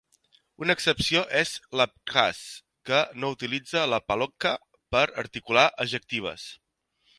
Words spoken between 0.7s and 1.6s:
excepció és